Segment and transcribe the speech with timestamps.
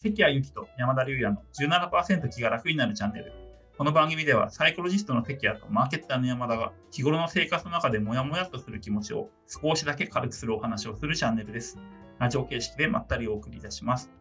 [0.00, 3.32] 関谷由紀と山田龍也の17%気が楽になるチャンネル。
[3.76, 11.78] この番組ではサイコロジストの関谷とマーケッターの山田が日頃の生活の中でモヤモヤっとする気持ちを少しだけ軽くするお話をするチャンネルです。
[12.20, 14.12] ラジオ形式でまったりお送りいたします。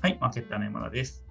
[0.00, 1.24] はい、マーケッターの山田です。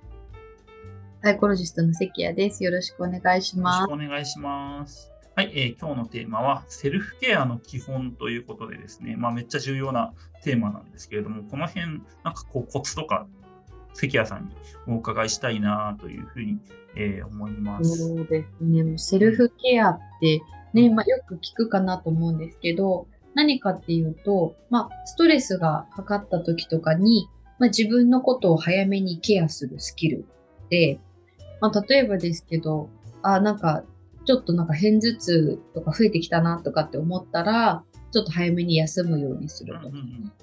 [1.21, 2.63] サイコロジストの関谷です。
[2.63, 3.81] よろしくお願いします。
[3.81, 5.11] よろしくお願いします。
[5.35, 10.13] はい、えー、今日のテーマはセルフケアの基本ということでですね、まあ、めっちゃ重要な
[10.43, 13.27] テーマなんですけれども、この辺、なんかこうコツとか、
[13.93, 14.55] 関谷さんに
[14.87, 16.59] お伺いしたいなというふうに、
[16.95, 17.97] えー、思います。
[17.97, 20.41] そうですね、もうセルフケアって
[20.73, 27.27] ね、まあ、よく聞くかなと思うんですけど、何かっていうと、まあ、ストレスがかかった時とかに、
[27.59, 30.25] まあ、自分のことを早めにケアするスキル
[30.69, 30.99] で、
[31.61, 32.89] まあ、例えばですけど、
[33.21, 33.83] あ、なんか
[34.25, 39.89] ちょっとなんか片頭痛とか増えてきたなとかって思ったら、ちょっと早めに休むようにすると。
[39.89, 39.95] ま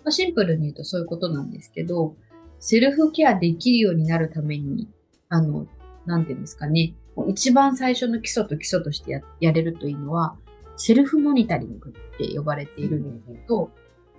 [0.06, 2.16] あ、シンプルに言うとそういうことなんですけど、
[2.60, 4.88] セルフケアできるようになるために、
[5.28, 5.66] あの、
[6.06, 6.94] なんていうんですかね、
[7.28, 10.36] 一番最初の基礎と基礎としてややれるというのは、
[10.76, 13.70] セルフモニタリングって呼ばれているんですけど、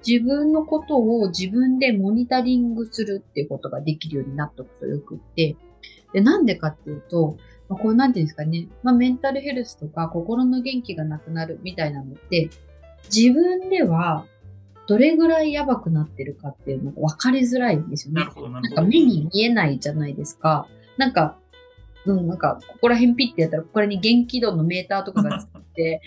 [0.05, 5.55] 自分のことを自分でモニタリングするっていうことができるようになっておくとよくって、
[6.13, 12.49] で、なんでかっていうと、まあ、こうなんていうんですかね、まあ、メンタルヘルスとか心の元気がなくなるみたいなのって、
[13.13, 14.25] 自分では
[14.89, 18.21] どれぐらいやばくなってるかっていうのが分かりづらいんですよね。
[18.21, 18.81] なるほど、なるほど。
[18.81, 20.67] なんか目に見えないじゃないですか。
[20.97, 21.37] なんか、
[22.05, 26.01] うん、なんか、ここら辺ピッてやったら、ここらに元気度のメーターとかがつって、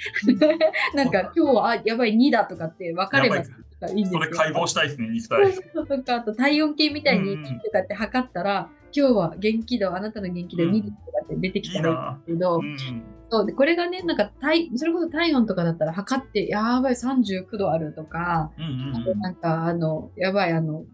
[0.97, 4.19] なんか今日は、あ、やばい2だとかって分かればいいんですよ。
[4.19, 5.53] それ解剖したいですね、肉体。
[5.53, 20.85] そうとか、あと体温計みたいにとかって測ったら、今日は元気度、あなたの元気度2とかって出てきたらいいんですけど、うん、そうで、これがね、なんか体、それこそ体温とかだったら測って、やばい39度あるとか、うんうん、あとなんか、あの、やばい、あの、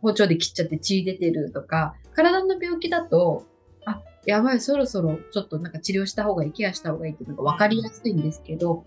[0.00, 3.46] 包丁で切っちゃって血出てるとか、体の病気だと、
[3.84, 8.86] あ、やばい、そろそろちょっとなんか治療した方がいい、ケアした方がいいっていうのが分かりやすいんですけど、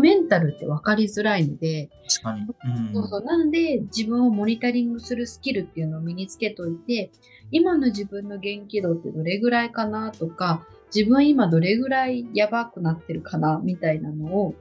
[0.00, 2.40] メンタルって分かりづらいので、確かに。
[2.42, 3.24] うん、そうそう。
[3.24, 7.10] なので、自分をモニタリングするスキルっていうのを身につけといて、
[7.50, 14.54] 今の自分の元気度ってどれぐらいかなとか、自分今どれぐらいやばくなってるかなみたいなのを、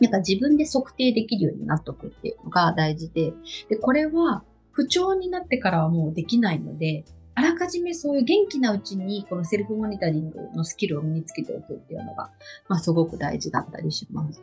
[0.00, 3.32] なんか自分で測定できるようになっとくっていうのが大事で、
[3.68, 12.30] で、これは不調になってからはもうできないので、あらかじめそういう元気なうちにこのセルフモニタリングのスキルを身につけておくっていうのが、
[12.68, 14.42] まあすごく大事だったりします。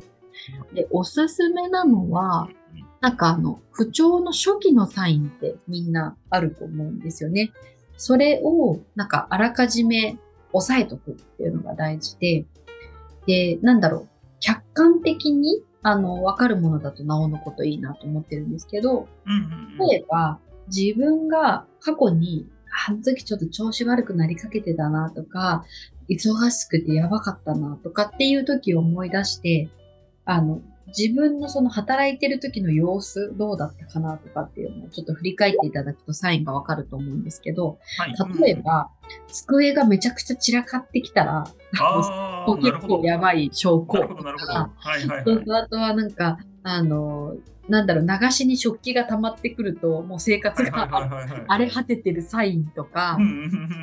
[0.74, 2.50] で、おすすめなのは、
[3.00, 7.52] なんかあの、不調の初期のサインってみんなあると思うんですよね。
[7.98, 10.18] それを、なんかあらかじめ
[10.54, 12.46] 押さえとくっていうのが大事で、
[13.26, 14.08] で、なんだろう、
[14.40, 19.08] 客観的に、あの、わかるものだとなおのこといいなと思ってるんですけど、
[19.90, 22.48] 例えば、自分が過去に、
[22.88, 25.66] あの時ちょっと調子悪くなりかけてたなとか、
[26.10, 29.70] 忙しくてやばかったなとかっていう時を思い出して、
[30.26, 41.46] あの、自分のその働いてる時の様子どうだったかなとかっていうのをちょっと振り返っていただくとサインがわかると思うんですけど、はい、例えば、うん、机がめちゃくちゃ散らかってきたら、
[42.62, 47.36] 結構やばい証拠とか、あとはなんか、あの、
[47.68, 50.90] なんだろう、流しに食器が溜まってくると、もう生活が
[51.48, 53.18] 荒れ果ててるサインとか、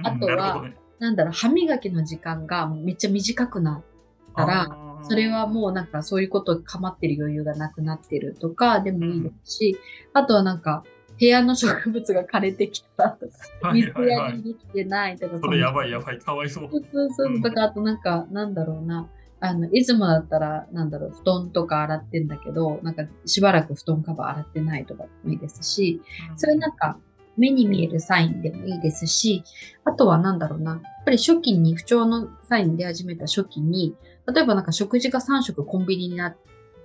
[0.02, 0.64] あとは、
[0.98, 4.68] なんだろう、歯磨きの時間がめっちゃ短くなったら、
[5.02, 9.78] それはもうなんかそういうこと構ってる余裕がなくなってるとかでもいいですし、
[10.12, 10.84] あとはなんか
[11.18, 15.38] 部屋の植物が枯れてきたとか、水やりできてないとか。
[15.40, 16.68] それやばいやばい、かわいそう。
[16.70, 17.42] そうそうそう。
[17.42, 19.08] とか、あとなんか、なんだろうな。
[19.40, 26.02] あの、いつもだったら、なんだろう、布団とか洗ってんだけど、なんかしばらく布団カバー洗ってないとかもいいですし、
[26.36, 26.98] それなんか
[27.36, 29.44] 目に見えるサインでもいいですし、
[29.84, 33.94] あとはなんだろうな、やっぱり初期に不調のサイン出始めた初期に、
[34.32, 36.36] 例えばなんか食事が3食コンビニになっ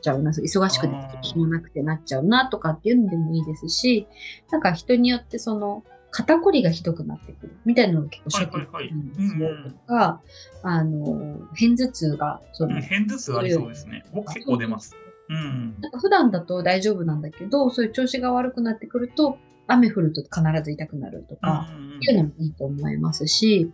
[0.02, 4.08] ちゃうな、忙しくて暇なくてなっちゃうなとかっていうのでもいいですし、
[4.52, 9.49] なんか人によってその、肩こりがひどくなってくるみたいなのが結構初期なんですよ。
[9.88, 10.22] とか、
[10.61, 14.05] あの、片頭痛が、その、片頭痛ありそうですね。
[14.14, 14.96] 僕結構出ます。
[15.29, 21.67] うん、なんか普段だと大丈夫なんだけど、そういう調子が悪くなってくると、雨降ると必ず痛くなるとか、
[21.99, 23.72] いうのもいいと思いますし、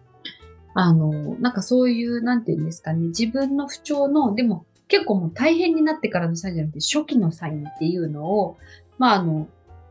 [0.75, 8.57] あの、なんかそういう、なんていうんですかね、自分の不調の、でも結構もう大変になってからのサインじゃなくて、初期のサインっていうのを、
[8.97, 9.49] まああの、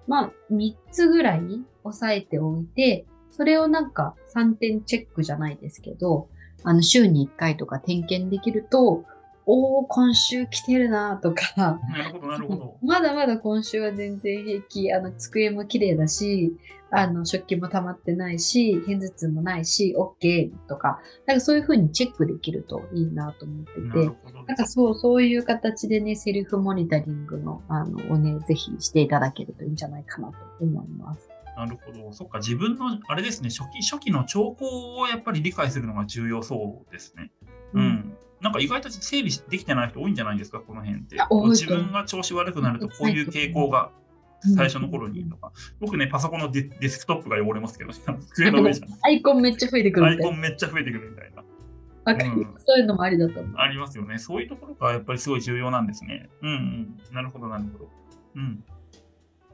[0.08, 1.43] まあ3つぐらい
[1.84, 6.28] 押さえておいて、それをなんか3点チェックじゃないですけど、
[6.64, 9.05] あの週に1回とか点検できると、
[9.50, 12.77] おお、今週来てるなとか、なるほど、なるほど。
[12.85, 16.55] まだまだ今週は全然平気、あの、机も綺麗だし、
[16.91, 31.27] あの、食器も溜まってないし、片頭痛もないし、OK とか、なんかそういうふうにチェックできるといいなと思ってて、なるほどなんかそう、そういう形でね、セルフモニタリングの、あの、をね、ぜひしていただけるといいんじゃないかなと思います。
[31.56, 32.12] なるほど。
[32.12, 37.33] そっか、自分の、あれですね、初期、初期の兆候をやっぱり理解するのが重要そうですね。
[37.73, 38.17] うん。
[38.40, 41.17] なんか意外と整理できてない人多いんじゃないですか、この辺って
[41.50, 43.90] 自分が調子悪くなると、こういう傾向が
[44.55, 45.52] 最初の頃にとか。
[45.81, 48.87] 僕ね、パソコンのデデスクトップが汚れますけど、机の上じゃ。
[49.02, 50.31] アイコンめっちゃ増えてくるアイみたいな。
[50.31, 51.43] コンめっちゃ増えてくるみたいな。
[52.56, 53.55] そういうのもありだと思う。
[53.58, 54.19] ありますよね。
[54.19, 56.31] そういうところがやっぱりすごい重要なんですね。
[56.40, 56.96] うんうん。
[57.12, 57.90] なるほど、なるほど。
[58.37, 58.64] うん。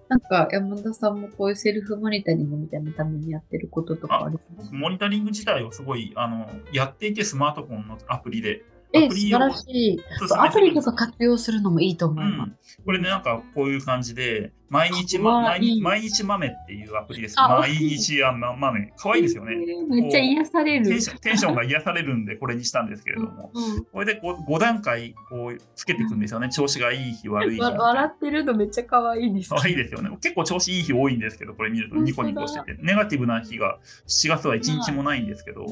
[0.09, 4.71] なんか山田さんもこういうセルフモニタリングみたいなためにやってることとかあります？
[4.73, 8.63] モニタリング自体をすごい、あの、やっていてスマートフォンのアプリで。
[8.95, 10.01] え、アプリを素晴らしい。
[10.39, 12.79] アプリとか活用するのもいいと思います。
[12.79, 17.35] うん、これね、なんかこういう感じで、毎日、かわま、毎毎日豆っていうアプリです。
[17.39, 18.93] あ毎日あ豆。
[18.97, 19.57] かわいいですよね。
[19.89, 20.87] めっちゃ癒される。
[21.21, 23.53] テンションが癒されるんで、これにしたんですけれども。
[23.55, 26.49] うんこれで 5, 5段階こうつけていくんですよね。
[26.49, 27.63] 調子がいい日、悪い日。
[27.63, 29.51] わ笑ってるのめっちゃ可愛いです。
[29.51, 30.11] 可愛いですよね。
[30.21, 32.83] 結構調子いい日多いんですけど、これ見るとニコニコしてて。
[32.83, 35.67] ネガティブな日が7月は1日もないんですけど、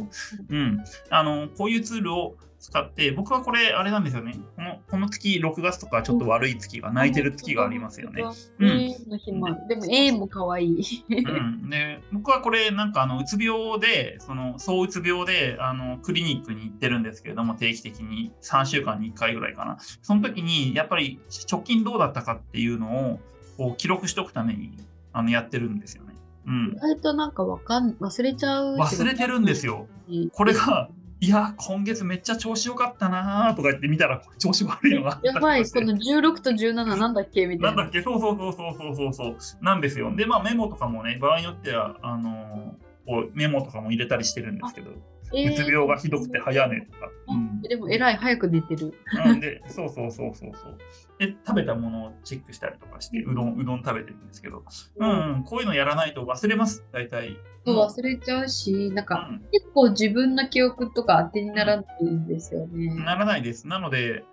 [0.49, 0.85] うん。
[1.11, 4.39] あの、こういうツールを使って、僕はこれ、あれなんですよね。
[4.55, 8.23] このこの月、6月とかちょっと悪い月が、泣いてる月がありますよね。。
[8.61, 9.69] うん。
[9.69, 11.05] でも A も可愛い。
[11.09, 21.21] うん、で僕はこれなんかあのうつ病でそのそううつ病であのクリニックに行ってるんですけれども定期的に3週間に1回ぐらいかなその時にやっぱり
[21.51, 23.21] 直近どうだったかっていうのを
[23.57, 24.77] こう記録しておくために
[25.13, 26.15] あのやってるんですよね。
[26.47, 28.77] うん意、外となんかわかん、忘れちゃう。
[28.77, 29.87] 忘れてるんですよ。
[30.33, 30.89] これが
[31.25, 37.47] いや今月めっちゃ調子良かったなーとか言って見たら調子悪いのがやばい、この16と17なんだっけ？
[37.47, 37.77] みたな。
[37.77, 38.03] ないんだっけ？
[38.03, 39.65] そうそうそうそうそうそうそう。
[39.65, 40.13] なんですよ。
[40.17, 44.97] で、まあメモとかもね、場合によっては、あのーこうメモとかも入れたりしてるんですけど、えー
[45.33, 47.11] うつ病がひどくて早寝とか。
[47.29, 48.93] うんでも偉い、早く寝てる。
[49.15, 50.79] なんで、 そうそうそうそうそう。
[51.19, 54.65] で、食べたものをチェックしたりとかして、うどん、うどん食べてるんですけど、
[54.97, 57.39] うん、うん、こういうのやらないと忘れます、大体。
[57.65, 62.95] そう忘れちゃうし、なんかうん結構自分の記憶とか当てにならないんですよね。
[63.05, 63.69] ならないです。
[63.69, 64.25] なので、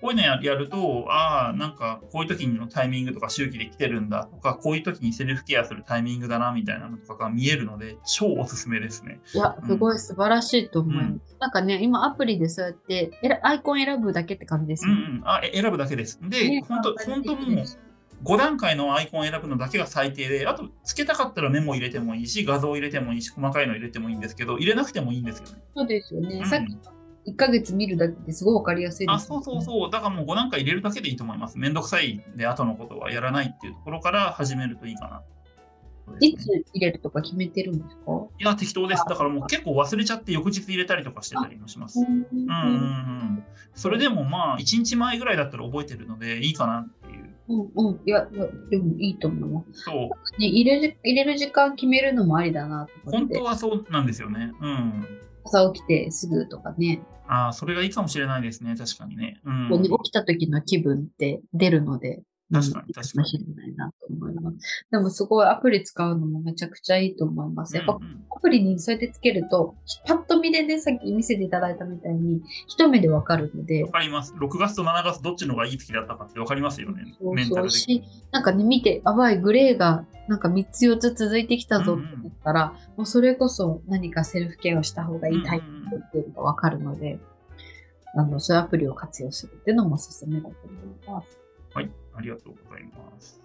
[0.00, 9.20] こういうのややると、ああ、なんかこういう時のタイミングとか周期で来てるんだとか、こういう時にセルフケアするタイミングだなみたいなのとかが見えるので、超おすすめですね。
[9.34, 11.06] いや、すごい素晴らしいと思います。
[11.06, 13.10] うんなんかね、今アプリでそうやって
[13.42, 14.92] アイコン選ぶだけって感じですね。
[14.92, 16.18] うんうん、あえ選ぶだけです。
[16.22, 17.64] で、ね本当本当もう
[18.24, 25.62] 5段階のアイコンを選ぶのだけが最低で、あと、つけたかったらメモ入れてもいいし、画像入れてもいいし、細かいの入れてもいいんですけど、入れなくてもいいんですよね。
[25.74, 26.38] そうですよね。
[26.38, 26.78] うんさっきの
[27.26, 29.90] 1ヶ月見るだけですごいわかりやすいです、あ、そうそうそう。
[29.90, 31.58] だからもう5段階入れるだけでいいと思います。
[31.58, 35.22] めんどくさいで、後のことはやらないっていうところから始めるといいかな。
[36.20, 38.26] ねいつ入れるとか決めてるんですか？
[38.38, 39.04] いや、適当です。
[39.08, 41.98] だからもう結構忘れちゃって翌日入れたりとかしてたりもします。
[41.98, 43.44] うんうんうん。
[43.74, 47.34] それでもまあ、1日前ぐらいだったら覚えてるのでいいかなっていう。
[47.48, 48.00] うんうん。
[48.06, 49.80] いや、いやでもいいと思います。
[49.82, 49.94] そう。
[50.40, 53.42] ね、入れる入れる時間決めるのもありだなと本当。
[53.42, 54.52] はそうなんですよね。
[54.60, 55.04] うん。
[55.46, 57.02] 朝起きてすぐとかね。
[57.28, 58.74] ああ、それがいいかもしれないですね。
[58.76, 59.40] 確かにね。
[59.44, 59.82] うん。
[59.82, 62.22] 起きた時の気分って出るので。
[62.52, 64.86] 確かにうん確かにしれないなと思います。
[64.90, 67.76] でもすごいアプリ使うのもめちゃくちゃいいと思います。
[67.76, 69.74] やっぱうんうんアプリにそうやってつけると、
[70.06, 74.34] パッと見でね、さっき見せていただいたみたいに、一目でわかるのでわ、かります。
[74.34, 77.16] 6月と7月どっちのがいい月だったかってわかりますよね。
[77.18, 85.64] そうメンタル的そうし、なんかね、見て、あばい、グレーがなんか3つ4つ続いてきたぞって思ったら、もうそれこそ何かセルフケアをした方がいいタイプ
[85.96, 87.18] っていうのがわかるので、
[88.14, 91.45] あの、そういうアプリを活用するっていうのもおすすめだと思います。
[91.76, 93.42] はい、ありがとうございます。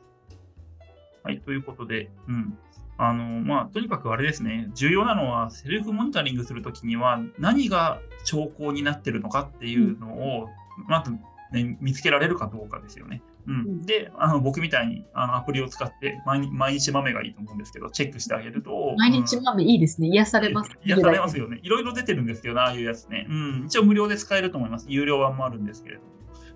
[1.21, 2.57] はい、ということで、うん。
[2.97, 10.49] あの、まあ、とにかくあれですね、重要なのは、セルフモニタリングするときには、何が兆候になってるのかっていうのを、
[10.87, 11.11] まず、
[11.51, 13.21] ね、見つけられるかどうかですよね。
[13.47, 20.07] うん、うんで、あの僕みたいにあのアプリを使って毎日、毎日豆がいいと思うんですけど、チェックしてあげると、毎日うん豆いいですね。
[20.07, 20.71] 癒されます。
[20.85, 21.59] 癒されますよね。
[21.61, 23.27] いろいろ出てるんですよね、ああいうやつね。
[23.29, 24.85] うん、一応無料で使えると思います。
[24.87, 26.03] 有料版もあるんですけれど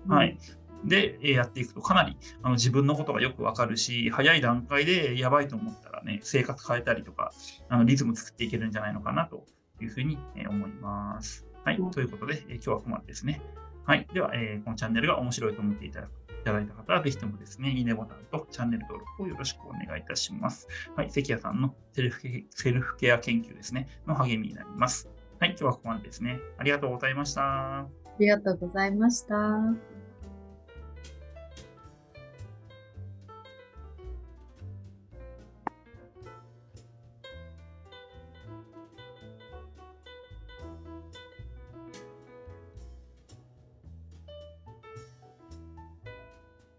[0.06, 0.14] も。
[0.14, 0.38] はい。
[0.84, 7.32] で、えーやっていくとかなりあの自分のことがよくわかるし、早い段階でやばいと思ったらね、生活変えたりとか、
[7.68, 9.44] あのリズム作っていけるんじゃないのかなと
[9.80, 11.46] いうふうに、えー思います。
[11.64, 11.90] はいうん。
[11.90, 13.42] ということで、えー今日はここまでですね。
[13.84, 14.06] はい。
[14.12, 16.10] では、えーこのチャンネルが面白いと思っていただい
[16.44, 20.68] ただいた方は、ぜひともですね、いいねボタンとチャンネル登録をよろしくお願いいたします。
[20.94, 21.10] はい。
[21.10, 25.08] 関谷さんのセルフケセルフケア研究ですね、の励みになります。
[25.40, 25.50] はい。
[25.50, 26.38] 今日はここまでですね。
[26.58, 27.86] ありがとうございました。
[28.18, 29.95] りがとうございました。